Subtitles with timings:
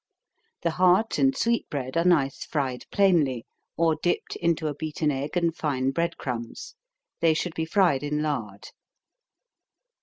[0.63, 3.45] _The heart and sweet bread are nice fried plainly,
[3.77, 6.73] or dipped into a beaten egg and fine bread crumbs.
[7.19, 8.69] They should be fried in lard.